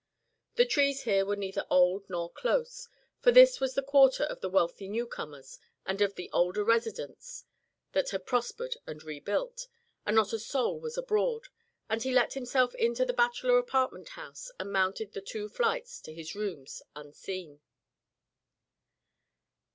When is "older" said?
6.33-6.63